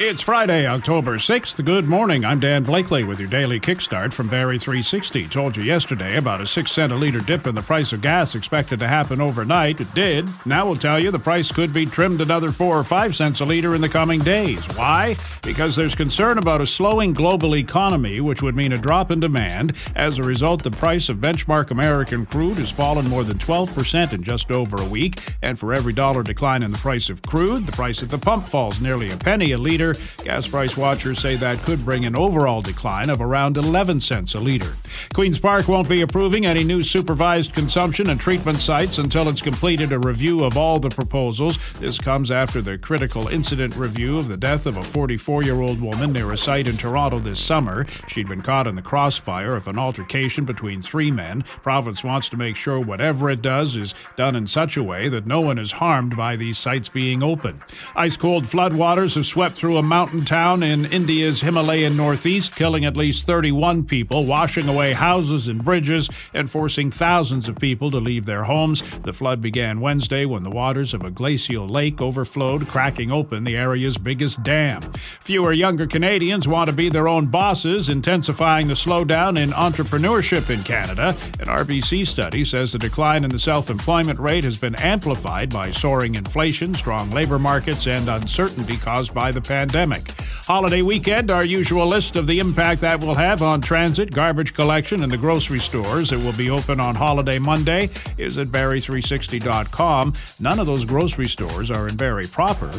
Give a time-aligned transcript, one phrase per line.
[0.00, 1.64] It's Friday, October 6th.
[1.64, 2.24] Good morning.
[2.24, 5.26] I'm Dan Blakely with your daily kickstart from Barrie 360.
[5.26, 8.36] Told you yesterday about a 6 cent a liter dip in the price of gas
[8.36, 9.80] expected to happen overnight.
[9.80, 10.28] It did.
[10.46, 13.44] Now we'll tell you the price could be trimmed another 4 or 5 cents a
[13.44, 14.64] liter in the coming days.
[14.76, 15.16] Why?
[15.42, 19.72] Because there's concern about a slowing global economy, which would mean a drop in demand.
[19.96, 24.22] As a result, the price of benchmark American crude has fallen more than 12% in
[24.22, 25.18] just over a week.
[25.42, 28.46] And for every dollar decline in the price of crude, the price at the pump
[28.46, 29.87] falls nearly a penny a liter
[30.24, 34.40] Gas price watchers say that could bring an overall decline of around 11 cents a
[34.40, 34.76] liter.
[35.14, 39.92] Queen's Park won't be approving any new supervised consumption and treatment sites until it's completed
[39.92, 41.58] a review of all the proposals.
[41.80, 45.80] This comes after the critical incident review of the death of a 44 year old
[45.80, 47.86] woman near a site in Toronto this summer.
[48.08, 51.42] She'd been caught in the crossfire of an altercation between three men.
[51.62, 55.26] Province wants to make sure whatever it does is done in such a way that
[55.26, 57.62] no one is harmed by these sites being open.
[57.96, 62.96] Ice cold floodwaters have swept through a mountain town in India's Himalayan northeast, killing at
[62.96, 68.24] least 31 people, washing away houses and bridges, and forcing thousands of people to leave
[68.24, 68.82] their homes.
[69.04, 73.56] The flood began Wednesday when the waters of a glacial lake overflowed, cracking open the
[73.56, 74.82] area's biggest dam.
[75.20, 80.60] Fewer younger Canadians want to be their own bosses, intensifying the slowdown in entrepreneurship in
[80.64, 81.16] Canada.
[81.38, 85.70] An RBC study says the decline in the self employment rate has been amplified by
[85.70, 90.10] soaring inflation, strong labor markets, and uncertainty caused by the pandemic pandemic.
[90.46, 95.02] Holiday weekend, our usual list of the impact that will have on transit, garbage collection,
[95.02, 100.14] and the grocery stores that will be open on Holiday Monday is at Barrie360.com.
[100.40, 102.70] None of those grocery stores are in Barrie proper,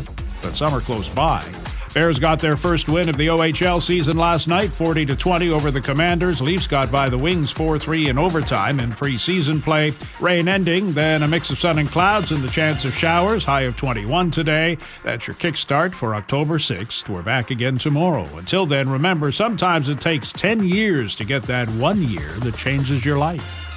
[0.42, 1.44] but some are close by.
[1.94, 5.72] Bears got their first win of the OHL season last night, 40 to 20 over
[5.72, 6.40] the Commanders.
[6.40, 9.94] Leafs got by the Wings 4-3 in overtime in preseason play.
[10.20, 13.62] Rain ending, then a mix of sun and clouds and the chance of showers, high
[13.62, 14.78] of 21 today.
[15.04, 17.10] That's your kickstart for October 6th.
[17.10, 18.26] We're back again tomorrow.
[18.38, 23.04] Until then, remember, sometimes it takes 10 years to get that one year that changes
[23.04, 23.69] your life.